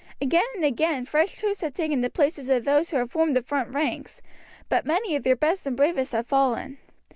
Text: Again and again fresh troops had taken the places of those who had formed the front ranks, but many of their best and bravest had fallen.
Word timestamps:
Again 0.19 0.45
and 0.55 0.65
again 0.65 1.05
fresh 1.05 1.35
troops 1.35 1.61
had 1.61 1.75
taken 1.75 2.01
the 2.01 2.09
places 2.09 2.49
of 2.49 2.65
those 2.65 2.89
who 2.89 2.97
had 2.97 3.11
formed 3.11 3.35
the 3.35 3.43
front 3.43 3.69
ranks, 3.69 4.19
but 4.67 4.83
many 4.83 5.15
of 5.15 5.21
their 5.21 5.35
best 5.35 5.67
and 5.67 5.77
bravest 5.77 6.11
had 6.11 6.25
fallen. 6.25 6.79